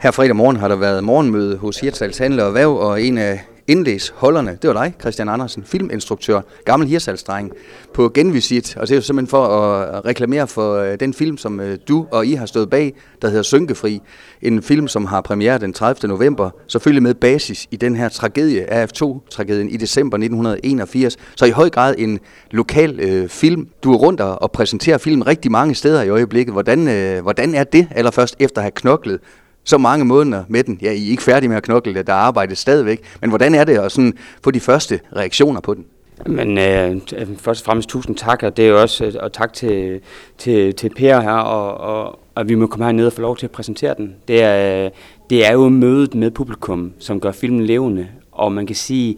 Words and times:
Her 0.00 0.10
fredag 0.10 0.36
morgen 0.36 0.56
har 0.56 0.68
der 0.68 0.76
været 0.76 1.04
morgenmøde 1.04 1.56
hos 1.56 1.80
Hirtshals 1.80 2.18
Handler 2.18 2.44
og 2.44 2.54
Væv, 2.54 2.76
og 2.76 3.02
en 3.02 3.18
af 3.18 3.40
indlægsholderne, 3.66 4.58
det 4.62 4.74
var 4.74 4.84
dig, 4.84 4.94
Christian 5.00 5.28
Andersen, 5.28 5.64
filminstruktør, 5.64 6.40
gammel 6.64 6.88
Hirtshalsdreng, 6.88 7.52
på 7.94 8.08
genvisit. 8.08 8.76
Og 8.76 8.88
det 8.88 8.94
er 8.94 8.96
jo 8.96 9.02
simpelthen 9.02 9.30
for 9.30 9.46
at 9.46 10.04
reklamere 10.04 10.46
for 10.46 10.74
øh, 10.74 11.00
den 11.00 11.14
film, 11.14 11.36
som 11.36 11.60
øh, 11.60 11.78
du 11.88 12.06
og 12.10 12.26
I 12.26 12.32
har 12.32 12.46
stået 12.46 12.70
bag, 12.70 12.94
der 13.22 13.28
hedder 13.28 13.42
Synkefri. 13.42 14.00
En 14.42 14.62
film, 14.62 14.88
som 14.88 15.06
har 15.06 15.20
premiere 15.20 15.58
den 15.58 15.72
30. 15.72 16.08
november, 16.08 16.50
selvfølgelig 16.66 17.02
med 17.02 17.14
basis 17.14 17.66
i 17.70 17.76
den 17.76 17.96
her 17.96 18.08
tragedie, 18.08 18.84
AF2-tragedien 18.84 19.68
i 19.68 19.76
december 19.76 20.16
1981. 20.16 21.16
Så 21.36 21.44
i 21.44 21.50
høj 21.50 21.70
grad 21.70 21.94
en 21.98 22.18
lokal 22.50 23.00
øh, 23.00 23.28
film. 23.28 23.68
Du 23.84 23.92
er 23.92 23.96
rundt 23.96 24.20
og 24.20 24.52
præsenterer 24.52 24.98
film 24.98 25.22
rigtig 25.22 25.50
mange 25.50 25.74
steder 25.74 26.02
i 26.02 26.08
øjeblikket. 26.08 26.52
Hvordan, 26.52 26.88
øh, 26.88 27.22
hvordan 27.22 27.54
er 27.54 27.64
det 27.64 27.88
allerførst 27.90 28.36
efter 28.38 28.60
at 28.60 28.64
have 28.64 28.70
knoklet 28.70 29.20
så 29.68 29.78
mange 29.78 30.04
måneder 30.04 30.44
med 30.48 30.64
den. 30.64 30.78
Ja, 30.82 30.92
I 30.92 31.06
er 31.06 31.10
ikke 31.10 31.22
færdige 31.22 31.48
med 31.48 31.56
at 31.56 31.62
knokle, 31.62 32.02
der 32.02 32.12
arbejdes 32.12 32.58
stadigvæk. 32.58 33.00
Men 33.20 33.30
hvordan 33.30 33.54
er 33.54 33.64
det 33.64 33.78
at 33.78 33.92
sådan 33.92 34.14
få 34.44 34.50
de 34.50 34.60
første 34.60 35.00
reaktioner 35.16 35.60
på 35.60 35.74
den? 35.74 35.84
Men 36.26 36.58
øh, 36.58 36.96
øh, 37.16 37.26
først 37.36 37.60
og 37.60 37.64
fremmest 37.64 37.88
tusind 37.88 38.16
tak, 38.16 38.42
og 38.42 38.56
det 38.56 38.64
er 38.64 38.68
jo 38.68 38.80
også, 38.80 39.04
øh, 39.04 39.12
og 39.20 39.32
tak 39.32 39.52
til, 39.52 40.00
til, 40.38 40.74
til 40.74 40.90
Per 40.96 41.20
her, 41.20 41.32
og, 41.32 41.74
og, 41.74 42.18
og 42.34 42.48
vi 42.48 42.54
må 42.54 42.66
komme 42.66 42.84
herned 42.84 43.06
og 43.06 43.12
få 43.12 43.20
lov 43.20 43.36
til 43.36 43.46
at 43.46 43.50
præsentere 43.50 43.94
den. 43.94 44.14
Det 44.28 44.42
er, 44.42 44.84
øh, 44.84 44.90
det 45.30 45.46
er 45.46 45.52
jo 45.52 45.68
mødet 45.68 46.14
med 46.14 46.30
publikum, 46.30 46.92
som 46.98 47.20
gør 47.20 47.32
filmen 47.32 47.66
levende, 47.66 48.08
og 48.32 48.52
man 48.52 48.66
kan 48.66 48.76
sige, 48.76 49.16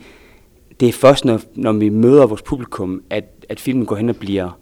det 0.80 0.88
er 0.88 0.92
først, 0.92 1.24
når, 1.24 1.40
når 1.54 1.72
vi 1.72 1.88
møder 1.88 2.26
vores 2.26 2.42
publikum, 2.42 3.02
at, 3.10 3.24
at 3.48 3.60
filmen 3.60 3.86
går 3.86 3.96
hen 3.96 4.08
og 4.08 4.16
bliver 4.16 4.58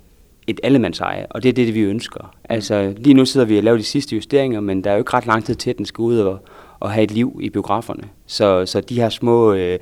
et 0.49 0.61
allemandseje, 0.63 1.27
og 1.31 1.43
det 1.43 1.49
er 1.49 1.53
det, 1.53 1.75
vi 1.75 1.81
ønsker. 1.81 2.35
Altså, 2.45 2.95
lige 2.97 3.15
nu 3.15 3.25
sidder 3.25 3.47
vi 3.47 3.59
og 3.59 3.65
laver 3.65 3.77
de 3.77 3.83
sidste 3.83 4.15
justeringer, 4.15 4.61
men 4.61 4.85
der 4.85 4.91
er 4.91 4.95
jo 4.95 5.01
ikke 5.01 5.15
ret 5.15 5.27
lang 5.27 5.45
tid 5.45 5.55
til, 5.55 5.71
at 5.71 5.79
den 5.79 5.87
skal 5.87 6.03
ud 6.03 6.19
og, 6.19 6.39
og 6.81 6.91
have 6.91 7.05
et 7.05 7.11
liv 7.11 7.41
i 7.43 7.51
biograferne. 7.51 8.03
Så, 8.27 8.67
så 8.67 8.81
de 8.81 8.95
her 8.95 9.09
små 9.09 9.53
øh, 9.53 9.79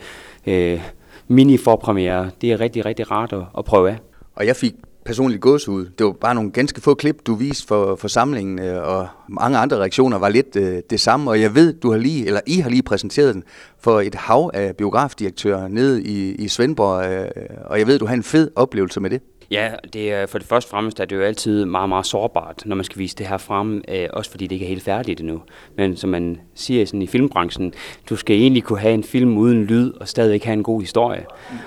øh, 0.47 0.81
mini-forpremiere, 1.29 2.31
det 2.41 2.53
er 2.53 2.61
rigtig, 2.61 2.87
rigtig 2.87 3.11
rart 3.11 3.33
at, 3.33 3.43
at 3.59 3.65
prøve 3.65 3.91
af. 3.91 3.97
Og 4.35 4.47
jeg 4.47 4.57
fik 4.57 4.75
personligt 5.05 5.41
gåsehud. 5.41 5.87
Det 5.99 6.07
var 6.07 6.13
bare 6.13 6.35
nogle 6.35 6.51
ganske 6.51 6.81
få 6.81 6.95
klip, 6.95 7.27
du 7.27 7.35
viste 7.35 7.67
for, 7.67 7.97
for 7.97 8.09
samlingen, 8.09 8.59
øh, 8.59 8.89
og 8.89 9.09
mange 9.29 9.59
andre 9.59 9.77
reaktioner 9.77 10.19
var 10.19 10.29
lidt 10.29 10.57
øh, 10.57 10.83
det 10.91 11.01
samme. 11.01 11.31
Og 11.31 11.41
jeg 11.41 11.55
ved, 11.55 11.73
du 11.73 11.91
har 11.91 11.99
lige, 11.99 12.27
eller 12.27 12.41
I 12.47 12.61
har 12.61 12.71
lige 12.71 12.83
præsenteret 12.83 13.35
den 13.35 13.45
for 13.79 14.01
et 14.01 14.15
hav 14.15 14.51
af 14.55 14.77
biografdirektører 14.77 15.69
nede 15.69 16.03
i, 16.03 16.35
i 16.35 16.49
Svendborg, 16.49 17.11
øh, 17.11 17.29
og 17.65 17.79
jeg 17.79 17.87
ved, 17.87 17.99
du 17.99 18.07
har 18.07 18.15
en 18.15 18.23
fed 18.23 18.51
oplevelse 18.57 19.01
med 19.01 19.11
det. 19.11 19.21
Ja, 19.51 19.73
det 19.93 20.13
er 20.13 20.27
for 20.27 20.39
det 20.39 20.47
første 20.47 20.71
fremmest, 20.71 21.01
at 21.01 21.11
det 21.11 21.17
er 21.17 21.21
jo 21.21 21.27
altid 21.27 21.65
meget, 21.65 21.89
meget 21.89 22.07
sårbart, 22.07 22.63
når 22.67 22.77
man 22.77 22.85
skal 22.85 22.99
vise 22.99 23.17
det 23.17 23.27
her 23.27 23.39
frem, 23.39 23.85
øh, 23.89 24.09
også 24.13 24.31
fordi 24.31 24.47
det 24.47 24.53
ikke 24.53 24.65
er 24.65 24.69
helt 24.69 24.83
færdigt 24.83 25.21
endnu. 25.21 25.43
Men 25.77 25.97
som 25.97 26.11
man 26.11 26.41
siger 26.55 26.87
sådan 26.87 27.03
i 27.03 27.07
filmbranchen, 27.07 27.75
du 28.11 28.17
skal 28.17 28.37
egentlig 28.37 28.63
kunne 28.63 28.79
have 28.79 28.95
en 28.95 29.05
film 29.05 29.39
uden 29.39 29.65
lyd 29.65 29.93
og 29.93 30.09
stadigvæk 30.09 30.45
have 30.45 30.53
en 30.53 30.63
god 30.63 30.81
historie. 30.81 31.27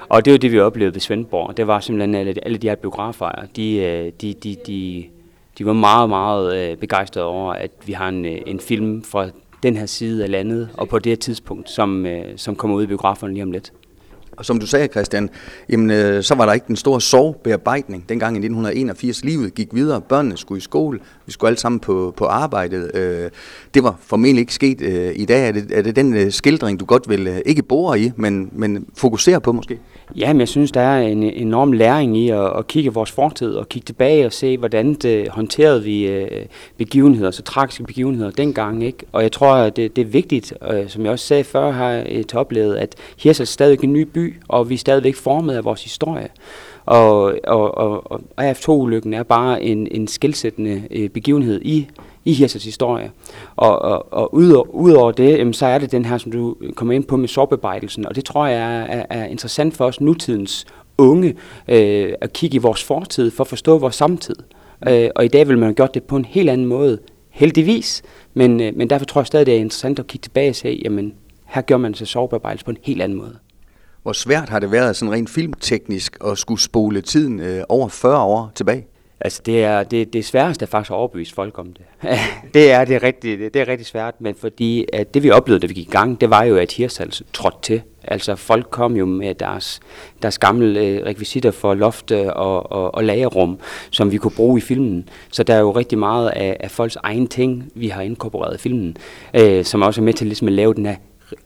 Og 0.09 0.25
det 0.25 0.31
er 0.31 0.35
jo 0.35 0.37
det, 0.37 0.51
vi 0.51 0.59
oplevede 0.59 0.93
ved 0.93 1.01
Svendborg. 1.01 1.57
Det 1.57 1.67
var 1.67 1.79
simpelthen 1.79 2.15
alle, 2.15 2.35
alle 2.45 2.57
de 2.57 2.67
her 2.67 2.75
biografer, 2.75 3.31
de, 3.55 3.75
øh, 3.77 4.11
de, 4.21 4.33
de, 4.33 4.55
de, 4.67 5.05
de 5.57 5.65
var 5.65 5.73
meget, 5.73 6.09
meget 6.09 6.71
øh, 6.71 6.77
begejstrede 6.77 7.25
over, 7.25 7.53
at 7.53 7.71
vi 7.85 7.93
har 7.93 8.09
en, 8.09 8.25
øh, 8.25 8.37
en 8.45 8.59
film 8.59 9.03
fra 9.03 9.29
den 9.63 9.77
her 9.77 9.85
side 9.85 10.23
af 10.23 10.31
landet, 10.31 10.69
og 10.73 10.87
på 10.87 10.99
det 10.99 11.19
tidspunkt, 11.19 11.69
som, 11.69 12.05
øh, 12.05 12.23
som 12.35 12.55
kommer 12.55 12.77
ud 12.77 12.83
i 12.83 12.87
biograferne 12.87 13.33
lige 13.33 13.43
om 13.43 13.51
lidt. 13.51 13.73
Og 14.39 14.45
som 14.45 14.59
du 14.59 14.67
sagde, 14.67 14.87
Christian, 14.87 15.29
jamen, 15.69 15.91
øh, 15.91 16.23
så 16.23 16.35
var 16.35 16.45
der 16.45 16.53
ikke 16.53 16.67
den 16.67 16.75
store 16.75 17.01
sorgbearbejdning 17.01 18.09
dengang 18.09 18.35
i 18.35 18.39
1981. 18.39 19.23
Livet 19.23 19.53
gik 19.53 19.67
videre, 19.71 20.01
børnene 20.01 20.37
skulle 20.37 20.57
i 20.57 20.61
skole, 20.61 20.99
vi 21.25 21.31
skulle 21.31 21.49
alle 21.49 21.59
sammen 21.59 21.79
på, 21.79 22.13
på 22.17 22.25
arbejdet. 22.25 22.91
Øh, 22.93 23.29
det 23.73 23.83
var 23.83 23.95
formentlig 24.01 24.41
ikke 24.41 24.53
sket 24.53 24.81
øh, 24.81 25.11
i 25.15 25.25
dag. 25.25 25.47
Er 25.47 25.51
det, 25.51 25.71
er 25.71 25.81
det 25.81 25.95
den 25.95 26.13
øh, 26.13 26.31
skildring, 26.31 26.79
du 26.79 26.85
godt 26.85 27.09
vil, 27.09 27.27
øh, 27.27 27.39
ikke 27.45 27.63
bore 27.63 27.99
i, 27.99 28.11
men, 28.15 28.49
men 28.51 28.85
fokusere 28.97 29.41
på 29.41 29.51
måske? 29.51 29.79
Ja, 30.15 30.33
men 30.33 30.39
jeg 30.39 30.47
synes, 30.47 30.71
der 30.71 30.81
er 30.81 31.01
en 31.01 31.23
enorm 31.23 31.71
læring 31.71 32.17
i 32.17 32.29
at, 32.29 32.57
at 32.57 32.67
kigge 32.67 32.93
vores 32.93 33.11
fortid 33.11 33.53
og 33.53 33.69
kigge 33.69 33.85
tilbage 33.85 34.25
og 34.25 34.33
se, 34.33 34.57
hvordan 34.57 34.93
det 34.93 35.29
håndterede 35.29 35.83
vi 35.83 36.07
øh, 36.07 36.45
begivenheder, 36.77 37.31
så 37.31 37.41
tragiske 37.41 37.83
begivenheder 37.83 38.31
dengang. 38.31 38.83
Ikke? 38.83 38.97
Og 39.11 39.23
jeg 39.23 39.31
tror, 39.31 39.53
at 39.53 39.75
det, 39.75 39.95
det 39.95 40.01
er 40.01 40.05
vigtigt, 40.05 40.53
øh, 40.71 40.89
som 40.89 41.03
jeg 41.03 41.11
også 41.11 41.25
sagde 41.25 41.43
før 41.43 41.71
her 41.71 42.23
til 42.23 42.37
oplevet, 42.37 42.75
at 42.75 42.95
Hirsel 43.17 43.43
er 43.43 43.45
stadig 43.45 43.83
en 43.83 43.93
ny 43.93 44.01
by, 44.01 44.28
og 44.47 44.69
vi 44.69 44.73
er 44.73 44.77
stadigvæk 44.77 45.15
formet 45.15 45.55
af 45.55 45.65
vores 45.65 45.83
historie. 45.83 46.27
Og, 46.85 47.33
og, 47.43 47.77
og, 47.77 48.11
og 48.11 48.21
AF2-ulykken 48.51 49.13
er 49.13 49.23
bare 49.23 49.63
en, 49.63 49.87
en 49.91 50.07
skilsættende 50.07 50.83
øh, 50.91 51.09
begivenhed 51.09 51.61
i, 51.61 51.87
i 52.25 52.33
Hirsets 52.33 52.65
historie. 52.65 53.11
Og, 53.55 53.81
og, 53.81 54.13
og 54.13 54.35
ud 54.35 54.91
over 54.91 55.11
det, 55.11 55.37
jamen, 55.37 55.53
så 55.53 55.65
er 55.65 55.77
det 55.77 55.91
den 55.91 56.05
her, 56.05 56.17
som 56.17 56.31
du 56.31 56.55
kommer 56.75 56.93
ind 56.93 57.03
på 57.03 57.17
med 57.17 57.27
sårbebejdelsen, 57.27 58.05
og 58.05 58.15
det 58.15 58.25
tror 58.25 58.47
jeg 58.47 58.61
er, 58.61 58.83
er, 58.83 59.05
er 59.09 59.25
interessant 59.25 59.77
for 59.77 59.85
os 59.85 60.01
nutidens 60.01 60.65
unge, 60.97 61.35
øh, 61.67 62.13
at 62.21 62.33
kigge 62.33 62.55
i 62.55 62.59
vores 62.59 62.83
fortid 62.83 63.31
for 63.31 63.43
at 63.43 63.47
forstå 63.47 63.77
vores 63.77 63.95
samtid. 63.95 64.35
Øh, 64.87 65.09
og 65.15 65.25
i 65.25 65.27
dag 65.27 65.47
vil 65.47 65.57
man 65.57 65.67
have 65.67 65.75
gjort 65.75 65.93
det 65.93 66.03
på 66.03 66.15
en 66.15 66.25
helt 66.25 66.49
anden 66.49 66.67
måde, 66.67 66.99
heldigvis, 67.29 68.03
men, 68.33 68.61
øh, 68.61 68.75
men 68.75 68.89
derfor 68.89 69.05
tror 69.05 69.21
jeg 69.21 69.27
stadig, 69.27 69.45
det 69.45 69.55
er 69.55 69.59
interessant 69.59 69.99
at 69.99 70.07
kigge 70.07 70.23
tilbage 70.23 70.49
og 70.49 70.55
se, 70.55 70.81
jamen 70.85 71.13
her 71.45 71.61
gør 71.61 71.77
man 71.77 71.93
sig 71.93 72.07
sårbearbejdelse 72.07 72.65
på 72.65 72.71
en 72.71 72.77
helt 72.81 73.01
anden 73.01 73.17
måde. 73.17 73.35
Hvor 74.03 74.13
svært 74.13 74.49
har 74.49 74.59
det 74.59 74.71
været 74.71 74.95
sådan 74.95 75.13
rent 75.13 75.29
filmteknisk 75.29 76.17
at 76.25 76.37
skulle 76.37 76.61
spole 76.61 77.01
tiden 77.01 77.39
øh, 77.39 77.63
over 77.69 77.87
40 77.87 78.23
år 78.23 78.51
tilbage? 78.55 78.87
Altså 79.21 79.41
det 79.45 79.63
er 79.63 79.83
det, 79.83 80.13
det 80.13 80.25
sværeste 80.25 80.63
er 80.63 80.67
faktisk 80.67 80.91
at 80.91 80.95
overbevise 80.95 81.33
folk 81.33 81.59
om 81.59 81.73
det. 81.73 81.85
det 82.53 82.71
er 82.71 82.85
det 82.85 83.03
rigtig 83.03 83.39
det, 83.39 83.53
det 83.53 83.61
er 83.61 83.67
rigtig 83.67 83.87
svært, 83.87 84.21
men 84.21 84.35
fordi 84.35 84.85
at 84.93 85.13
det 85.13 85.23
vi 85.23 85.31
oplevede 85.31 85.61
da 85.61 85.67
vi 85.67 85.73
gik 85.73 85.87
i 85.87 85.91
gang, 85.91 86.21
det 86.21 86.29
var 86.29 86.43
jo 86.43 86.57
at 86.57 86.71
Hirsals 86.71 87.23
trådte 87.33 87.57
til. 87.61 87.81
Altså 88.03 88.35
folk 88.35 88.67
kom 88.69 88.95
jo 88.95 89.05
med 89.05 89.35
deres 89.35 89.79
deres 90.21 90.37
gamle 90.37 90.79
øh, 90.79 91.05
rekvisitter 91.05 91.51
for 91.51 91.73
loft 91.73 92.11
og, 92.11 92.71
og, 92.71 92.95
og 92.95 93.03
lagerrum, 93.03 93.59
som 93.91 94.11
vi 94.11 94.17
kunne 94.17 94.31
bruge 94.31 94.57
i 94.57 94.61
filmen. 94.61 95.09
Så 95.31 95.43
der 95.43 95.53
er 95.53 95.59
jo 95.59 95.71
rigtig 95.71 95.97
meget 95.97 96.29
af, 96.29 96.57
af 96.59 96.71
folks 96.71 96.95
egen 96.95 97.27
ting, 97.27 97.71
vi 97.75 97.87
har 97.87 98.01
inkorporeret 98.01 98.55
i 98.55 98.59
filmen, 98.59 98.97
øh, 99.33 99.65
som 99.65 99.81
også 99.81 100.01
er 100.01 100.05
med 100.05 100.13
til 100.13 100.27
ligesom 100.27 100.47
at 100.47 100.53
lave 100.53 100.73
den 100.73 100.85
her 100.85 100.95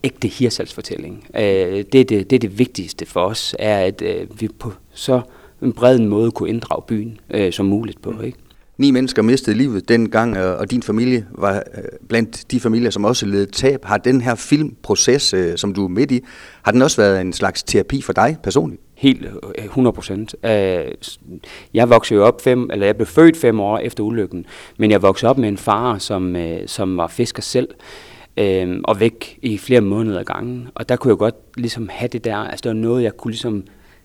ægte 0.03 0.27
hirsalsfortælling. 0.27 1.27
Øh, 1.35 1.41
det, 1.41 1.95
er 1.95 2.03
det, 2.03 2.29
det 2.29 2.33
er 2.33 2.39
det 2.39 2.59
vigtigste 2.59 3.05
for 3.05 3.25
os, 3.25 3.55
er 3.59 3.79
at 3.79 4.01
øh, 4.01 4.41
vi 4.41 4.47
på 4.59 4.71
så 4.93 5.21
en 5.61 5.73
bred 5.73 5.99
måde 5.99 6.31
kunne 6.31 6.49
inddrage 6.49 6.83
byen 6.87 7.19
øh, 7.33 7.53
som 7.53 7.65
muligt 7.65 8.01
på. 8.01 8.21
Ikke? 8.21 8.37
Ni 8.77 8.91
mennesker 8.91 9.21
mistede 9.21 9.57
livet 9.57 9.89
dengang, 9.89 10.37
og 10.37 10.71
din 10.71 10.83
familie 10.83 11.27
var 11.31 11.55
øh, 11.55 11.83
blandt 12.09 12.51
de 12.51 12.59
familier, 12.59 12.89
som 12.89 13.05
også 13.05 13.25
led 13.25 13.47
tab. 13.47 13.85
Har 13.85 13.97
den 13.97 14.21
her 14.21 14.35
filmproces, 14.35 15.33
øh, 15.33 15.57
som 15.57 15.73
du 15.73 15.83
er 15.83 15.89
midt 15.89 16.11
i, 16.11 16.21
har 16.63 16.71
den 16.71 16.81
også 16.81 17.01
været 17.01 17.21
en 17.21 17.33
slags 17.33 17.63
terapi 17.63 18.01
for 18.01 18.13
dig 18.13 18.37
personligt? 18.43 18.81
Helt 18.95 19.27
100 19.57 19.91
øh, 19.91 19.95
procent. 19.95 20.35
Jeg 21.73 21.89
voksede 21.89 22.19
jo 22.19 22.25
op 22.25 22.41
fem, 22.41 22.69
eller 22.71 22.85
jeg 22.85 22.95
blev 22.95 23.07
født 23.07 23.37
fem 23.37 23.59
år 23.59 23.77
efter 23.77 24.03
ulykken, 24.03 24.45
men 24.77 24.91
jeg 24.91 25.01
voksede 25.01 25.29
op 25.29 25.37
med 25.37 25.49
en 25.49 25.57
far, 25.57 25.97
som, 25.97 26.35
som 26.65 26.97
var 26.97 27.07
fisker 27.07 27.41
selv 27.41 27.67
øh, 28.37 28.79
og 28.83 28.99
væk 28.99 29.39
i 29.41 29.57
flere 29.57 29.81
måneder 29.81 30.19
ad 30.19 30.25
gangen. 30.25 30.67
Og 30.75 30.89
der 30.89 30.95
kunne 30.95 31.11
jeg 31.11 31.17
godt 31.17 31.35
ligesom 31.57 31.89
have 31.91 32.07
det 32.07 32.23
der, 32.23 32.37
altså 32.37 32.63
det 32.63 32.69
var 32.69 32.81
noget, 32.81 33.03
jeg 33.03 33.17
kunne 33.17 33.31
ligesom 33.31 33.63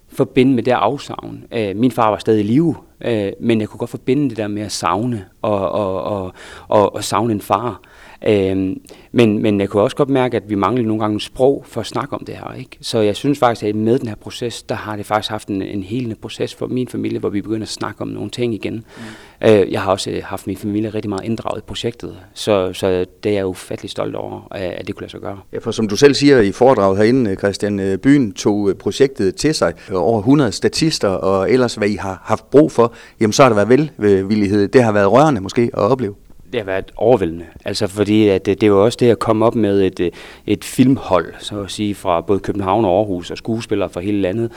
forbinde 0.09 0.55
med 0.55 0.63
det 0.63 0.73
afsavn. 0.73 1.45
Øh, 1.53 1.77
min 1.77 1.91
far 1.91 2.11
var 2.11 2.19
stadig 2.19 2.41
i 2.41 2.49
live, 2.49 2.75
øh, 3.01 3.33
men 3.41 3.61
jeg 3.61 3.69
kunne 3.69 3.79
godt 3.79 3.91
forbinde 3.91 4.29
det 4.29 4.37
der 4.37 4.49
med 4.49 4.63
at 4.63 4.73
savne 4.73 5.25
og, 5.43 5.71
og, 5.71 6.03
og, 6.03 6.33
og, 6.69 6.95
og 6.95 7.05
savne 7.05 7.33
en 7.33 7.41
far. 7.41 7.81
Øh, 8.27 8.77
men, 9.13 9.43
men 9.43 9.61
jeg 9.61 9.69
kunne 9.69 9.83
også 9.83 9.97
godt 9.97 10.09
mærke, 10.09 10.37
at 10.37 10.51
vi 10.51 10.55
manglede 10.55 10.87
nogle 10.89 11.01
gange 11.03 11.21
sprog 11.21 11.65
for 11.67 11.81
at 11.81 11.87
snakke 11.87 12.15
om 12.15 12.25
det 12.25 12.35
her. 12.35 12.55
Ikke? 12.59 12.79
Så 12.81 12.99
jeg 12.99 13.17
synes 13.17 13.39
faktisk, 13.39 13.67
at 13.67 13.75
med 13.75 13.99
den 13.99 14.09
her 14.09 14.15
proces, 14.15 14.63
der 14.63 14.75
har 14.75 14.97
det 14.97 15.07
faktisk 15.07 15.31
haft 15.31 15.49
en, 15.49 15.63
en 15.63 15.83
helende 15.83 16.15
proces 16.15 16.55
for 16.55 16.67
min 16.67 16.89
familie, 16.89 17.19
hvor 17.19 17.29
vi 17.29 17.41
begynder 17.41 17.63
at 17.63 17.69
snakke 17.69 18.01
om 18.01 18.09
nogle 18.09 18.31
ting 18.31 18.55
igen. 18.55 18.75
Mm. 18.75 19.49
Øh, 19.49 19.73
jeg 19.73 19.83
har 19.83 19.91
også 19.91 20.11
øh, 20.11 20.23
haft 20.25 20.47
min 20.47 20.57
familie 20.57 20.91
rigtig 20.91 21.09
meget 21.09 21.25
inddraget 21.25 21.59
i 21.59 21.65
projektet, 21.67 22.17
så, 22.35 22.73
så 22.73 23.05
det 23.25 23.31
er 23.33 23.35
jeg 23.35 23.47
ufattelig 23.47 23.91
stolt 23.91 24.17
over, 24.17 24.49
at 24.51 24.87
det 24.87 24.95
kunne 24.95 25.03
lade 25.03 25.11
sig 25.11 25.21
gøre. 25.21 25.39
Ja, 25.53 25.59
for 25.59 25.71
som 25.71 25.89
du 25.89 25.97
selv 25.97 26.15
siger 26.15 26.41
i 26.41 26.53
foredraget 26.53 26.99
herinde, 26.99 27.35
Christian, 27.35 27.81
øh, 27.81 27.99
byen 27.99 28.33
tog 28.33 28.73
projektet 28.79 29.35
til 29.35 29.55
sig. 29.55 29.75
Over 29.93 30.19
100 30.19 30.53
statister 30.53 31.09
og 31.09 31.53
ellers, 31.53 31.75
hvad 31.75 31.89
I 31.89 31.97
har 31.97 32.23
haft 32.25 32.51
brug 32.51 32.73
for, 32.73 32.93
jamen 33.21 33.33
så 33.33 33.43
har 33.43 33.51
der 33.51 33.65
været 33.65 33.91
velvillighed. 33.99 34.69
Det 34.69 34.83
har 34.83 34.93
været 34.93 35.13
rørende 35.13 35.41
måske 35.41 35.63
at 35.63 35.79
opleve 35.79 36.15
det 36.53 36.61
har 36.61 36.65
været 36.65 36.93
overvældende. 36.97 37.45
Altså 37.65 37.87
fordi 37.87 38.29
at 38.29 38.47
det, 38.47 38.61
det 38.61 38.73
var 38.73 38.79
også 38.79 38.97
det 39.01 39.11
at 39.11 39.19
komme 39.19 39.47
op 39.47 39.55
med 39.55 39.83
et, 39.83 40.01
øh, 40.01 40.11
et 40.47 40.65
filmhold, 40.65 41.35
så 41.39 41.61
at 41.61 41.71
sige, 41.71 41.95
fra 41.95 42.21
både 42.21 42.41
København 42.41 42.85
og 42.85 42.99
Aarhus 42.99 43.31
og 43.31 43.39
skuespillere 43.39 43.91
fra 43.91 44.01
hele 44.01 44.21
landet. 44.21 44.53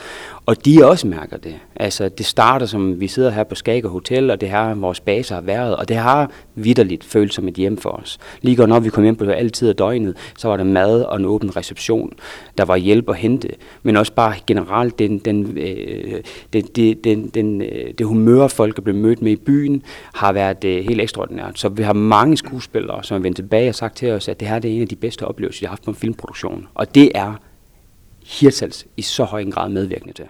Og 0.46 0.64
de 0.64 0.86
også 0.88 1.06
mærker 1.06 1.36
det. 1.36 1.54
Altså 1.76 2.08
det 2.08 2.26
starter 2.26 2.66
som, 2.66 3.00
vi 3.00 3.08
sidder 3.08 3.30
her 3.30 3.44
på 3.44 3.54
Skager 3.54 3.88
Hotel, 3.88 4.30
og 4.30 4.40
det 4.40 4.50
her 4.50 4.74
vores 4.74 5.00
base 5.00 5.34
har 5.34 5.40
været, 5.40 5.76
og 5.76 5.88
det 5.88 5.96
har 5.96 6.30
vidderligt 6.54 7.04
følt 7.04 7.34
som 7.34 7.48
et 7.48 7.54
hjem 7.54 7.76
for 7.76 7.90
os. 7.90 8.18
Lige 8.40 8.66
når 8.66 8.80
vi 8.80 8.88
kom 8.88 9.04
hjem 9.04 9.16
på 9.16 9.24
altid 9.24 9.68
af 9.68 9.76
døgnet, 9.76 10.16
så 10.38 10.48
var 10.48 10.56
der 10.56 10.64
mad 10.64 11.02
og 11.02 11.16
en 11.16 11.24
åben 11.24 11.56
reception. 11.56 12.12
Der 12.58 12.64
var 12.64 12.76
hjælp 12.76 13.08
at 13.08 13.16
hente, 13.16 13.48
men 13.82 13.96
også 13.96 14.12
bare 14.12 14.34
generelt 14.46 14.98
den, 14.98 15.18
den, 15.18 15.58
øh, 15.58 16.20
den, 16.52 16.62
den, 16.62 16.96
den, 17.04 17.28
den, 17.28 17.62
det 17.98 18.06
humør, 18.06 18.48
folk 18.48 18.78
er 18.78 18.82
blevet 18.82 19.00
mødt 19.00 19.22
med 19.22 19.32
i 19.32 19.36
byen, 19.36 19.82
har 20.14 20.32
været 20.32 20.64
øh, 20.64 20.84
helt 20.84 21.00
ekstraordinært. 21.00 21.58
Så 21.58 21.68
vi 21.82 21.84
har 21.84 21.92
mange 21.92 22.36
skuespillere, 22.36 23.04
som 23.04 23.16
er 23.16 23.18
vendt 23.18 23.36
tilbage 23.36 23.68
og 23.68 23.74
sagt 23.74 23.96
til 23.96 24.10
os, 24.10 24.28
at 24.28 24.40
det 24.40 24.48
her 24.48 24.58
det 24.58 24.70
er 24.70 24.74
en 24.74 24.82
af 24.82 24.88
de 24.88 24.96
bedste 24.96 25.26
oplevelser, 25.26 25.60
de 25.60 25.66
har 25.66 25.70
haft 25.70 25.84
på 25.84 25.90
en 25.90 25.96
filmproduktion. 25.96 26.68
Og 26.74 26.94
det 26.94 27.12
er 27.14 27.34
Hirtals 28.24 28.86
i 28.96 29.02
så 29.02 29.24
høj 29.24 29.40
en 29.40 29.50
grad 29.50 29.68
medvirkende 29.68 30.14
til. 30.14 30.24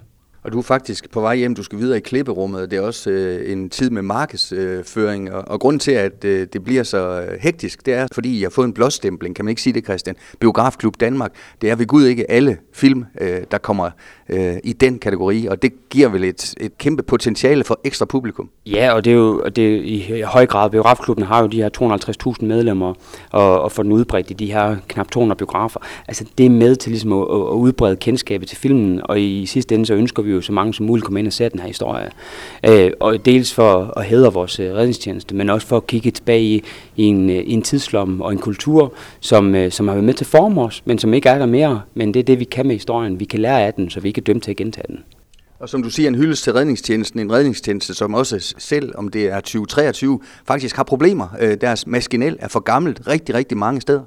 Og 0.45 0.53
du 0.53 0.59
er 0.59 0.63
faktisk 0.63 1.11
på 1.11 1.21
vej 1.21 1.37
hjem, 1.37 1.55
du 1.55 1.63
skal 1.63 1.79
videre 1.79 1.97
i 1.97 2.01
klipperummet. 2.01 2.71
Det 2.71 2.77
er 2.77 2.81
også 2.81 3.11
øh, 3.11 3.53
en 3.53 3.71
tid 3.71 3.91
med 3.91 4.03
markedsføring, 4.03 5.29
øh, 5.29 5.35
og, 5.35 5.45
og 5.47 5.61
grund 5.61 5.81
til, 5.81 5.93
at 5.93 6.25
øh, 6.25 6.47
det 6.53 6.65
bliver 6.65 6.83
så 6.83 7.21
øh, 7.21 7.39
hektisk, 7.41 7.87
det 7.87 7.95
er, 7.95 8.07
fordi 8.13 8.41
jeg 8.41 8.47
har 8.47 8.51
fået 8.51 8.67
en 8.67 8.73
blåstempling, 8.73 9.37
kan 9.37 9.45
man 9.45 9.51
ikke 9.51 9.63
sige 9.63 9.73
det, 9.73 9.85
Christian? 9.85 10.17
Biografklub 10.41 11.01
Danmark. 11.01 11.33
Det 11.61 11.71
er 11.71 11.77
ved 11.77 11.87
Gud 11.87 12.05
ikke 12.05 12.31
alle 12.31 12.59
film, 12.73 13.05
øh, 13.21 13.41
der 13.51 13.59
kommer 13.59 13.91
øh, 14.29 14.57
i 14.65 14.73
den 14.73 14.99
kategori, 14.99 15.47
og 15.47 15.63
det 15.63 15.73
giver 15.91 16.09
vel 16.09 16.25
et, 16.25 16.55
et 16.61 16.79
kæmpe 16.79 17.03
potentiale 17.03 17.65
for 17.65 17.81
ekstra 17.85 18.05
publikum. 18.05 18.51
Ja, 18.67 18.93
og 18.93 19.05
det 19.05 19.11
er 19.11 19.15
jo 19.15 19.43
det 19.57 19.77
er 19.77 19.81
i 19.85 20.23
høj 20.27 20.47
grad, 20.47 20.71
biografklubben 20.71 21.25
har 21.25 21.41
jo 21.41 21.47
de 21.47 21.57
her 21.57 21.71
250.000 22.41 22.45
medlemmer, 22.45 22.95
og, 23.31 23.61
og 23.61 23.73
får 23.73 23.83
den 23.83 23.93
udbredt 23.93 24.31
i 24.31 24.35
de 24.35 24.53
her 24.53 24.77
knap 24.89 25.11
200 25.11 25.39
biografer. 25.39 25.81
Altså 26.09 26.25
det 26.39 26.47
er 26.47 26.51
med 26.51 26.77
til 26.77 26.91
ligesom 26.91 27.13
at, 27.13 27.23
at 27.23 27.55
udbrede 27.55 27.97
kendskabet 27.97 28.49
til 28.49 28.59
filmen, 28.59 29.01
og 29.05 29.21
i 29.21 29.47
sidste 29.47 29.75
ende 29.75 29.87
så 29.87 29.95
ønsker 29.95 30.23
vi 30.23 30.32
jo 30.35 30.41
så 30.41 30.53
mange 30.53 30.75
som 30.75 30.87
muligt 30.87 31.05
komme 31.05 31.19
ind 31.19 31.27
og 31.27 31.33
se 31.33 31.49
den 31.49 31.61
her 31.61 31.67
historie. 31.67 32.11
Øh, 32.69 32.91
og 33.01 33.27
dels 33.27 33.55
for 33.55 33.99
at 33.99 34.05
hædre 34.05 34.33
vores 34.33 34.61
øh, 34.61 34.75
redningstjeneste, 34.75 35.35
men 35.35 35.51
også 35.51 35.67
for 35.67 35.77
at 35.77 35.87
kigge 35.87 36.11
tilbage 36.11 36.43
i, 36.43 36.65
i, 36.97 37.03
en, 37.03 37.31
øh, 37.31 37.37
i 37.37 37.53
en 37.53 37.63
tidslomme 37.63 38.25
og 38.25 38.33
en 38.33 38.39
kultur, 38.39 38.93
som, 39.21 39.55
øh, 39.55 39.73
som 39.73 39.89
har 39.89 39.95
været 39.95 40.05
med 40.05 40.15
til 40.15 40.25
at 40.25 40.29
forme 40.29 40.63
os, 40.63 40.83
men 40.85 40.99
som 40.99 41.15
ikke 41.15 41.29
er 41.29 41.39
der 41.39 41.47
mere. 41.47 41.81
Men 41.95 42.15
det 42.15 42.21
er 42.21 42.25
det, 42.25 42.39
vi 42.39 42.45
kan 42.45 42.67
med 42.67 42.75
historien. 42.75 43.21
Vi 43.21 43.25
kan 43.25 43.41
lære 43.41 43.67
af 43.67 43.75
den, 43.75 43.91
så 43.91 44.01
vi 44.01 44.09
ikke 44.09 44.19
er 44.19 44.25
dømt 44.25 44.43
til 44.43 44.51
at 44.51 44.57
gentage 44.57 44.87
den. 44.89 44.99
Og 45.59 45.69
som 45.69 45.83
du 45.83 45.91
siger, 45.91 46.09
en 46.09 46.15
hyldest 46.15 46.45
til 46.45 46.53
redningstjenesten, 46.53 47.21
en 47.21 47.33
redningstjeneste, 47.33 47.95
som 47.95 48.15
også 48.15 48.55
selv, 48.59 48.93
om 48.95 49.09
det 49.09 49.27
er 49.27 49.41
2023, 49.41 50.21
faktisk 50.47 50.77
har 50.77 50.83
problemer. 50.83 51.29
Øh, 51.41 51.57
deres 51.61 51.87
maskinel 51.87 52.37
er 52.41 52.49
for 52.49 52.61
gammelt 52.61 53.01
rigtig, 53.07 53.35
rigtig 53.35 53.59
mange 53.59 53.81
steder. 53.81 54.03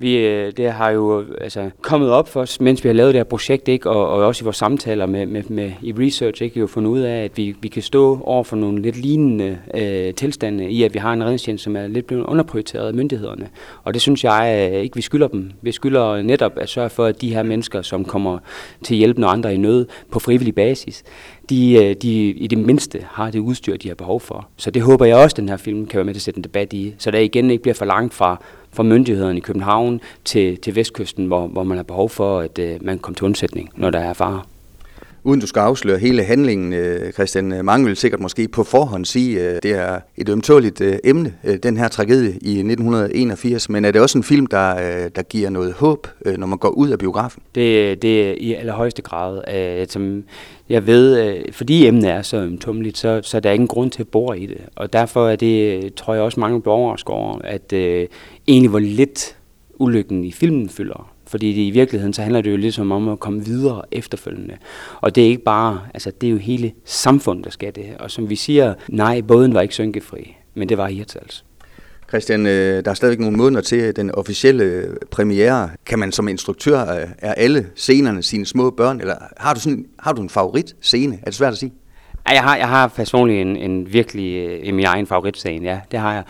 Vi, 0.00 0.16
øh, 0.16 0.52
det 0.56 0.72
har 0.72 0.90
jo 0.90 1.24
altså, 1.40 1.70
kommet 1.82 2.10
op 2.10 2.28
for 2.28 2.40
os, 2.40 2.60
mens 2.60 2.84
vi 2.84 2.88
har 2.88 2.94
lavet 2.94 3.14
det 3.14 3.18
her 3.18 3.24
projekt, 3.24 3.68
ikke? 3.68 3.90
Og, 3.90 4.08
og 4.08 4.26
også 4.26 4.42
i 4.42 4.44
vores 4.44 4.56
samtaler 4.56 5.06
med, 5.06 5.26
med, 5.26 5.42
med 5.48 5.72
i 5.82 5.92
research, 5.98 6.42
ikke? 6.42 6.54
vi 6.54 6.60
har 6.60 6.66
fundet 6.66 6.90
ud 6.90 7.00
af, 7.00 7.24
at 7.24 7.36
vi, 7.36 7.56
vi 7.60 7.68
kan 7.68 7.82
stå 7.82 8.20
over 8.24 8.44
for 8.44 8.56
nogle 8.56 8.82
lidt 8.82 8.96
lignende 8.96 9.58
øh, 9.74 10.14
tilstande 10.14 10.70
i, 10.70 10.82
at 10.82 10.94
vi 10.94 10.98
har 10.98 11.12
en 11.12 11.24
redningstjeneste, 11.24 11.64
som 11.64 11.76
er 11.76 11.86
lidt 11.86 12.06
blevet 12.06 12.24
underprioriteret 12.24 12.88
af 12.88 12.94
myndighederne. 12.94 13.48
Og 13.84 13.94
det 13.94 14.02
synes 14.02 14.24
jeg 14.24 14.70
øh, 14.72 14.80
ikke, 14.80 14.96
vi 14.96 15.02
skylder 15.02 15.28
dem. 15.28 15.50
Vi 15.62 15.72
skylder 15.72 16.22
netop 16.22 16.52
at 16.56 16.68
sørge 16.68 16.90
for, 16.90 17.04
at 17.04 17.20
de 17.20 17.34
her 17.34 17.42
mennesker, 17.42 17.82
som 17.82 18.04
kommer 18.04 18.38
til 18.84 18.96
hjælp, 18.96 19.18
når 19.18 19.28
andre 19.28 19.54
i 19.54 19.56
nød 19.56 19.86
på 20.10 20.18
frivillig 20.18 20.54
basis, 20.54 21.04
de, 21.50 21.84
øh, 21.84 21.94
de 22.02 22.28
i 22.30 22.46
det 22.46 22.58
mindste 22.58 23.06
har 23.10 23.30
det 23.30 23.38
udstyr, 23.38 23.76
de 23.76 23.88
har 23.88 23.94
behov 23.94 24.20
for. 24.20 24.48
Så 24.56 24.70
det 24.70 24.82
håber 24.82 25.04
jeg 25.04 25.16
også, 25.16 25.34
at 25.34 25.36
den 25.36 25.48
her 25.48 25.56
film 25.56 25.86
kan 25.86 25.96
være 25.96 26.04
med 26.04 26.14
til 26.14 26.18
at 26.18 26.22
sætte 26.22 26.38
en 26.38 26.44
debat 26.44 26.72
i, 26.72 26.94
så 26.98 27.10
der 27.10 27.18
igen 27.18 27.50
ikke 27.50 27.62
bliver 27.62 27.74
for 27.74 27.84
langt 27.84 28.14
fra, 28.14 28.42
fra 28.78 28.82
myndighederne 28.82 29.36
i 29.38 29.40
København 29.40 30.00
til, 30.24 30.56
til 30.56 30.76
Vestkysten, 30.76 31.26
hvor, 31.26 31.46
hvor 31.46 31.64
man 31.64 31.76
har 31.76 31.84
behov 31.84 32.10
for, 32.10 32.40
at 32.40 32.58
øh, 32.58 32.78
man 32.80 32.98
kommer 32.98 33.16
til 33.16 33.24
undsætning, 33.24 33.70
når 33.76 33.90
der 33.90 33.98
er 33.98 34.12
fare. 34.12 34.42
Uden 35.24 35.40
du 35.40 35.46
skal 35.46 35.60
afsløre 35.60 35.98
hele 35.98 36.24
handlingen, 36.24 36.72
øh, 36.72 37.12
Christian, 37.12 37.52
øh, 37.52 37.64
mange 37.64 37.86
vil 37.86 37.96
sikkert 37.96 38.20
måske 38.20 38.48
på 38.48 38.64
forhånd 38.64 39.04
sige, 39.04 39.40
at 39.40 39.62
det 39.62 39.72
er 39.72 40.00
et 40.16 40.28
ømtåligt 40.28 40.82
emne, 41.04 41.34
den 41.62 41.76
her 41.76 41.88
tragedie 41.88 42.30
i 42.30 42.62
1981, 42.62 43.68
men 43.70 43.84
er 43.84 43.90
det 43.90 44.00
også 44.00 44.18
en 44.18 44.24
film, 44.24 44.46
der, 44.46 45.08
der 45.08 45.22
giver 45.22 45.50
noget 45.50 45.72
håb, 45.72 46.06
når 46.38 46.46
man 46.46 46.58
går 46.58 46.68
ud 46.68 46.88
af 46.88 46.98
biografen? 46.98 47.42
Det, 47.54 48.02
det 48.02 48.28
er 48.28 48.34
i 48.38 48.54
allerhøjeste 48.54 49.02
grad. 49.02 49.86
Som 49.88 50.24
jeg 50.68 50.86
ved, 50.86 51.38
fordi 51.52 51.86
emnet 51.86 52.10
er 52.10 52.22
så 52.22 52.36
ømtumligt, 52.36 52.98
så, 52.98 53.20
så 53.22 53.40
der 53.40 53.48
er 53.48 53.54
ingen 53.54 53.68
grund 53.68 53.90
til 53.90 54.02
at 54.02 54.08
bore 54.08 54.38
i 54.38 54.46
det. 54.46 54.60
Og 54.76 54.92
derfor 54.92 55.28
er 55.28 55.36
det, 55.36 55.94
tror 55.94 56.14
jeg 56.14 56.22
også 56.22 56.40
mange 56.40 56.62
borgere 56.62 56.96
over, 57.06 57.38
at 57.44 57.72
egentlig 58.46 58.70
hvor 58.70 58.78
lidt 58.78 59.36
ulykken 59.78 60.24
i 60.24 60.32
filmen 60.32 60.68
fylder. 60.68 61.12
Fordi 61.28 61.52
det, 61.52 61.62
i 61.62 61.70
virkeligheden 61.70 62.12
så 62.12 62.22
handler 62.22 62.40
det 62.40 62.50
jo 62.50 62.56
ligesom 62.56 62.92
om 62.92 63.08
at 63.08 63.20
komme 63.20 63.44
videre 63.44 63.82
efterfølgende. 63.92 64.56
Og 65.00 65.14
det 65.14 65.24
er 65.24 65.28
ikke 65.28 65.44
bare, 65.44 65.80
altså 65.94 66.12
det 66.20 66.26
er 66.26 66.30
jo 66.30 66.36
hele 66.36 66.72
samfundet, 66.84 67.44
der 67.44 67.50
skal 67.50 67.74
det. 67.74 67.86
Og 67.98 68.10
som 68.10 68.30
vi 68.30 68.36
siger, 68.36 68.74
nej, 68.88 69.20
båden 69.20 69.54
var 69.54 69.60
ikke 69.60 69.74
synkefri, 69.74 70.36
men 70.54 70.68
det 70.68 70.78
var 70.78 70.86
Hirtals. 70.86 71.44
Christian, 72.08 72.46
øh, 72.46 72.84
der 72.84 72.90
er 72.90 72.94
stadigvæk 72.94 73.20
nogle 73.20 73.36
måneder 73.36 73.60
til 73.60 73.96
den 73.96 74.10
officielle 74.10 74.64
øh, 74.64 74.96
premiere. 75.10 75.70
Kan 75.86 75.98
man 75.98 76.12
som 76.12 76.28
instruktør, 76.28 76.80
øh, 76.80 77.08
er 77.18 77.34
alle 77.34 77.66
scenerne 77.76 78.22
sine 78.22 78.46
små 78.46 78.70
børn, 78.70 79.00
eller 79.00 79.14
har 79.36 79.54
du, 79.54 79.60
sådan, 79.60 79.86
har 79.98 80.12
du 80.12 80.22
en 80.22 80.28
favorit 80.28 80.76
scene? 80.80 81.18
Er 81.22 81.24
det 81.24 81.34
svært 81.34 81.52
at 81.52 81.58
sige? 81.58 81.72
Ja, 82.28 82.32
jeg 82.32 82.42
har, 82.42 82.56
jeg 82.56 82.68
har 82.68 82.88
personligt 82.88 83.40
en, 83.40 83.56
en 83.56 83.92
virkelig 83.92 84.36
øh, 84.36 84.58
en 84.62 84.74
min 84.74 84.84
egen 84.84 85.06
favoritscene, 85.06 85.68
ja, 85.68 85.80
det 85.90 86.00
har 86.00 86.12
jeg. 86.12 86.24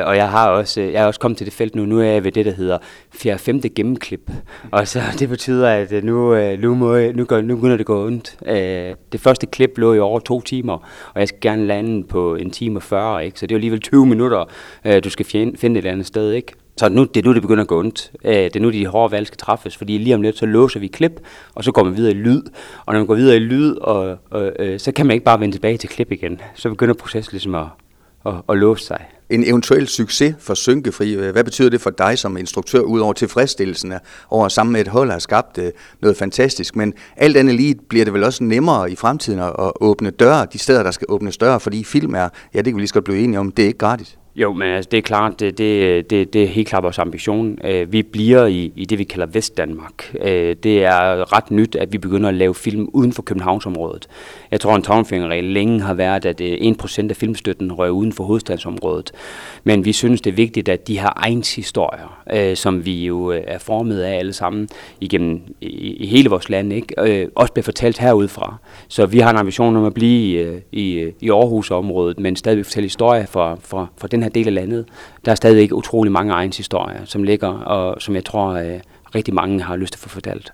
Øh, 0.00 0.06
og 0.06 0.16
jeg 0.16 0.30
har 0.30 0.48
også, 0.48 0.80
øh, 0.80 0.92
jeg 0.92 1.02
er 1.02 1.06
også 1.06 1.20
kommet 1.20 1.38
til 1.38 1.46
det 1.46 1.54
felt 1.54 1.74
nu, 1.74 1.86
nu 1.86 2.00
er 2.00 2.04
jeg 2.04 2.24
ved 2.24 2.32
det, 2.32 2.46
der 2.46 2.52
hedder 2.52 2.78
4. 3.10 3.38
5. 3.38 3.60
gennemklip. 3.60 4.30
Og 4.70 4.88
så 4.88 5.00
det 5.18 5.28
betyder, 5.28 5.68
at 5.68 5.92
øh, 5.92 6.04
nu, 6.04 6.34
nu, 6.56 6.74
må, 6.74 6.98
nu, 7.14 7.24
går, 7.24 7.40
nu 7.40 7.56
begynder 7.56 7.76
det 7.76 7.86
gå 7.86 8.06
ondt. 8.06 8.36
Øh, 8.46 8.94
det 9.12 9.20
første 9.20 9.46
klip 9.46 9.78
lå 9.78 9.94
i 9.94 9.98
over 9.98 10.20
to 10.20 10.40
timer, 10.40 10.74
og 11.14 11.20
jeg 11.20 11.28
skal 11.28 11.40
gerne 11.40 11.66
lande 11.66 12.04
på 12.04 12.34
en 12.34 12.50
time 12.50 12.78
og 12.78 12.82
40, 12.82 13.24
ikke? 13.24 13.40
så 13.40 13.46
det 13.46 13.54
er 13.54 13.56
alligevel 13.56 13.80
20 13.80 14.06
minutter, 14.06 14.44
øh, 14.84 15.04
du 15.04 15.10
skal 15.10 15.26
finde, 15.26 15.58
finde 15.58 15.78
et 15.78 15.86
andet 15.86 16.06
sted. 16.06 16.32
ikke? 16.32 16.52
Så 16.80 16.88
nu, 16.88 17.04
det 17.04 17.20
er 17.20 17.28
nu, 17.28 17.34
det 17.34 17.42
begynder 17.42 17.62
at 17.62 17.68
gå 17.68 17.78
ondt. 17.78 18.12
Øh, 18.24 18.34
det 18.34 18.56
er 18.56 18.60
nu, 18.60 18.70
de 18.70 18.86
hårde 18.86 19.12
valg 19.12 19.26
skal 19.26 19.38
træffes, 19.38 19.76
fordi 19.76 19.98
lige 19.98 20.14
om 20.14 20.22
lidt, 20.22 20.38
så 20.38 20.46
låser 20.46 20.80
vi 20.80 20.86
klip, 20.86 21.20
og 21.54 21.64
så 21.64 21.72
går 21.72 21.84
man 21.84 21.96
videre 21.96 22.12
i 22.12 22.14
lyd. 22.14 22.42
Og 22.86 22.92
når 22.92 23.00
man 23.00 23.06
går 23.06 23.14
videre 23.14 23.36
i 23.36 23.38
lyd, 23.38 23.76
og, 23.76 24.18
og, 24.30 24.52
øh, 24.58 24.80
så 24.80 24.92
kan 24.92 25.06
man 25.06 25.14
ikke 25.14 25.24
bare 25.24 25.40
vende 25.40 25.54
tilbage 25.54 25.76
til 25.76 25.88
klip 25.88 26.12
igen. 26.12 26.40
Så 26.54 26.68
begynder 26.68 26.94
processen 26.94 27.32
ligesom 27.32 27.54
at, 27.54 27.66
at, 28.26 28.32
at 28.48 28.58
låse 28.58 28.84
sig. 28.84 29.04
En 29.30 29.44
eventuel 29.48 29.88
succes 29.88 30.34
for 30.38 30.54
Synkefri, 30.54 31.14
øh, 31.14 31.32
hvad 31.32 31.44
betyder 31.44 31.70
det 31.70 31.80
for 31.80 31.90
dig 31.90 32.18
som 32.18 32.36
instruktør, 32.36 32.80
udover 32.80 33.12
tilfredsstillelsen 33.12 33.92
af 33.92 34.00
over 34.30 34.48
sammen 34.48 34.72
med 34.72 34.80
et 34.80 34.88
hold 34.88 35.10
har 35.10 35.18
skabt 35.18 35.58
øh, 35.58 35.72
noget 36.02 36.16
fantastisk, 36.16 36.76
men 36.76 36.94
alt 37.16 37.36
andet 37.36 37.54
lige 37.54 37.74
bliver 37.88 38.04
det 38.04 38.14
vel 38.14 38.24
også 38.24 38.44
nemmere 38.44 38.90
i 38.90 38.96
fremtiden 38.96 39.40
at 39.40 39.72
åbne 39.80 40.10
døre, 40.10 40.46
de 40.52 40.58
steder, 40.58 40.82
der 40.82 40.90
skal 40.90 41.06
åbnes 41.08 41.36
døre, 41.36 41.60
fordi 41.60 41.84
film 41.84 42.14
er, 42.14 42.28
ja 42.54 42.58
det 42.58 42.64
kan 42.64 42.74
vi 42.74 42.80
lige 42.80 42.88
så 42.88 42.94
godt 42.94 43.04
blive 43.04 43.18
enige 43.18 43.38
om, 43.38 43.52
det 43.52 43.62
er 43.62 43.66
ikke 43.66 43.78
gratis. 43.78 44.16
Jo, 44.40 44.52
men 44.52 44.68
altså, 44.68 44.88
det 44.90 44.98
er 44.98 45.02
klart, 45.02 45.40
det, 45.40 45.58
det, 45.58 46.10
det, 46.10 46.32
det 46.32 46.42
er 46.42 46.46
helt 46.46 46.68
klart 46.68 46.82
vores 46.82 46.98
ambition. 46.98 47.58
Øh, 47.64 47.92
vi 47.92 48.02
bliver 48.02 48.46
i, 48.46 48.72
i 48.76 48.84
det, 48.84 48.98
vi 48.98 49.04
kalder 49.04 49.26
Vestdanmark. 49.26 50.14
Øh, 50.20 50.56
det 50.62 50.84
er 50.84 51.36
ret 51.36 51.50
nyt, 51.50 51.76
at 51.76 51.92
vi 51.92 51.98
begynder 51.98 52.28
at 52.28 52.34
lave 52.34 52.54
film 52.54 52.88
uden 52.92 53.12
for 53.12 53.22
Københavnsområdet. 53.22 54.08
Jeg 54.50 54.60
tror, 54.60 54.76
en 54.76 54.82
tommelfingerregel 54.82 55.44
længe 55.44 55.80
har 55.80 55.94
været, 55.94 56.26
at 56.26 56.40
øh, 56.40 56.52
1% 56.52 57.10
af 57.10 57.16
filmstøtten 57.16 57.72
rører 57.72 57.90
uden 57.90 58.12
for 58.12 58.24
hovedstadsområdet. 58.24 59.12
Men 59.64 59.84
vi 59.84 59.92
synes, 59.92 60.20
det 60.20 60.30
er 60.30 60.34
vigtigt, 60.34 60.68
at 60.68 60.88
de 60.88 60.98
her 60.98 61.12
egns 61.16 61.54
historier, 61.54 62.54
som 62.54 62.84
vi 62.86 63.06
jo 63.06 63.26
er 63.46 63.58
formet 63.58 64.00
af 64.00 64.18
alle 64.18 64.32
sammen 64.32 64.68
igennem 65.00 65.40
i, 65.60 65.66
i 65.94 66.06
hele 66.06 66.30
vores 66.30 66.48
land, 66.48 66.72
ikke? 66.72 67.30
også 67.34 67.52
bliver 67.52 67.64
fortalt 67.64 67.98
herudfra. 67.98 68.56
Så 68.88 69.06
vi 69.06 69.18
har 69.18 69.30
en 69.30 69.36
ambition 69.36 69.76
om 69.76 69.84
at 69.84 69.94
blive 69.94 70.60
i, 70.72 71.00
i, 71.00 71.12
i 71.20 71.30
Aarhus-området, 71.30 72.20
men 72.20 72.36
stadig 72.36 72.66
fortælle 72.66 72.84
historier 72.84 73.26
fra, 73.26 73.56
fra, 73.62 73.86
fra 73.98 74.08
den 74.08 74.22
her 74.22 74.29
del 74.30 74.46
af 74.46 74.54
landet. 74.54 74.86
Der 75.24 75.30
er 75.30 75.34
stadig 75.34 75.62
ikke 75.62 75.74
utrolig 75.74 76.12
mange 76.12 76.32
egens 76.32 76.56
historier, 76.56 77.04
som 77.04 77.22
ligger, 77.22 77.48
og 77.48 78.02
som 78.02 78.14
jeg 78.14 78.24
tror, 78.24 78.48
øh, 78.48 78.80
rigtig 79.14 79.34
mange 79.34 79.62
har 79.62 79.76
lyst 79.76 79.92
til 79.92 79.98
at 79.98 80.00
få 80.00 80.08
fortalt. 80.08 80.52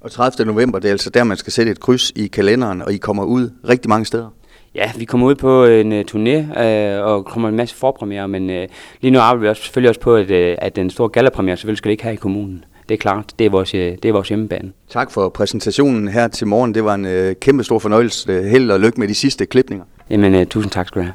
Og 0.00 0.10
30. 0.10 0.46
november, 0.46 0.78
det 0.78 0.88
er 0.88 0.92
altså 0.92 1.10
der, 1.10 1.24
man 1.24 1.36
skal 1.36 1.52
sætte 1.52 1.72
et 1.72 1.80
kryds 1.80 2.10
i 2.10 2.26
kalenderen, 2.26 2.82
og 2.82 2.92
I 2.92 2.96
kommer 2.96 3.24
ud 3.24 3.50
rigtig 3.68 3.88
mange 3.88 4.04
steder. 4.04 4.28
Ja, 4.74 4.92
vi 4.96 5.04
kommer 5.04 5.26
ud 5.26 5.34
på 5.34 5.64
en 5.64 5.92
uh, 5.92 6.00
turné 6.10 6.60
uh, 6.60 7.06
og 7.06 7.24
kommer 7.24 7.48
en 7.48 7.56
masse 7.56 7.76
forpremiere, 7.76 8.28
men 8.28 8.50
uh, 8.50 8.56
lige 9.00 9.10
nu 9.10 9.18
arbejder 9.18 9.40
vi 9.40 9.48
også, 9.48 9.62
selvfølgelig 9.62 9.88
også 9.88 10.00
på, 10.00 10.16
at, 10.16 10.30
uh, 10.30 10.54
at 10.58 10.76
den 10.76 10.90
store 10.90 11.08
gallerpremiere 11.08 11.56
selvfølgelig 11.56 11.78
skal 11.78 11.90
ikke 11.90 12.02
have 12.02 12.12
i 12.12 12.16
kommunen. 12.16 12.64
Det 12.88 12.94
er 12.94 12.98
klart, 12.98 13.24
det 13.38 13.46
er 13.46 13.50
vores, 13.50 13.70
det 13.70 14.04
er 14.04 14.12
vores 14.12 14.28
hjemmebane. 14.28 14.72
Tak 14.88 15.10
for 15.10 15.28
præsentationen 15.28 16.08
her 16.08 16.28
til 16.28 16.46
morgen. 16.46 16.74
Det 16.74 16.84
var 16.84 16.94
en 16.94 17.04
uh, 17.04 17.32
kæmpe 17.40 17.64
stor 17.64 17.78
fornøjelse. 17.78 18.42
Held 18.42 18.70
og 18.70 18.80
lykke 18.80 19.00
med 19.00 19.08
de 19.08 19.14
sidste 19.14 19.46
klipninger. 19.46 19.84
Jamen, 20.10 20.34
uh, 20.34 20.44
tusind 20.44 20.70
tak 20.70 20.88
skal 20.88 21.00
du 21.00 21.04
have. 21.04 21.14